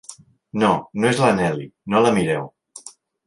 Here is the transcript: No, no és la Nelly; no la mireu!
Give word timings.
No, 0.63 0.69
no 1.03 1.09
és 1.09 1.19
la 1.25 1.29
Nelly; 1.41 1.69
no 1.95 2.01
la 2.07 2.13
mireu! 2.17 2.51